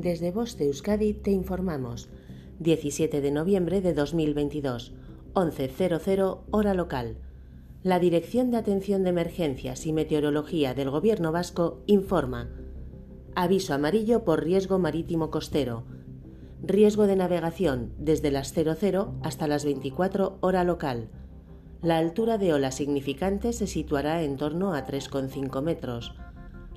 [0.00, 2.08] Desde Voz Euskadi te informamos.
[2.58, 4.94] 17 de noviembre de 2022,
[5.34, 7.18] 11.00 hora local.
[7.82, 12.48] La Dirección de Atención de Emergencias y Meteorología del Gobierno Vasco informa.
[13.34, 15.84] Aviso amarillo por riesgo marítimo costero.
[16.62, 21.10] Riesgo de navegación desde las 00 hasta las 24 hora local.
[21.82, 26.14] La altura de ola significante se situará en torno a 3,5 metros.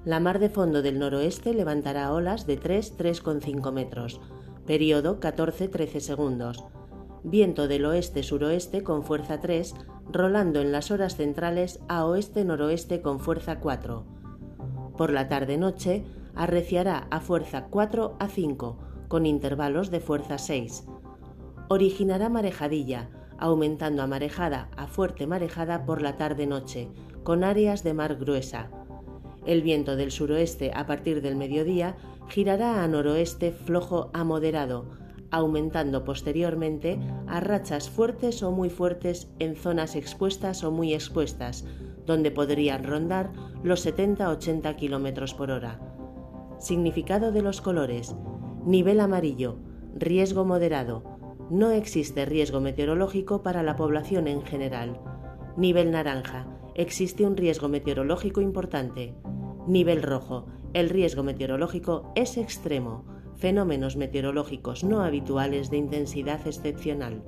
[0.06, 4.20] La mar de fondo del noroeste levantará olas de 3-3,5 metros,
[4.66, 6.66] periodo 14-13 segundos.
[7.24, 9.74] Viento del oeste-suroeste con fuerza 3,
[10.12, 14.06] rolando en las horas centrales a oeste-noroeste con fuerza 4.
[14.98, 16.04] Por la tarde-noche,
[16.36, 18.78] arreciará a fuerza 4 a 5,
[19.08, 20.84] con intervalos de fuerza 6.
[21.70, 26.90] Originará marejadilla, aumentando a marejada a fuerte marejada por la tarde-noche,
[27.24, 28.70] con áreas de mar gruesa
[29.46, 31.96] el viento del suroeste a partir del mediodía
[32.30, 34.86] girará a noroeste flojo a moderado,
[35.32, 41.66] aumentando posteriormente a rachas fuertes o muy fuertes en zonas expuestas o muy expuestas,
[42.06, 43.32] donde podrían rondar
[43.64, 45.80] los 70-80 km por hora.
[46.60, 48.16] Significado de los colores.
[48.66, 49.58] Nivel amarillo.
[49.96, 51.04] Riesgo moderado.
[51.50, 55.00] No existe riesgo meteorológico para la población en general.
[55.58, 56.48] Nivel naranja.
[56.76, 59.14] Existe un riesgo meteorológico importante.
[59.68, 60.48] Nivel rojo.
[60.74, 63.06] El riesgo meteorológico es extremo.
[63.36, 67.24] Fenómenos meteorológicos no habituales de intensidad excepcional.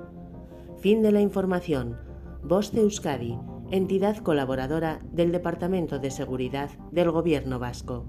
[0.79, 1.97] Fin de la información.
[2.43, 3.37] Voz de Euskadi,
[3.69, 8.05] entidad colaboradora del Departamento de Seguridad del Gobierno Vasco.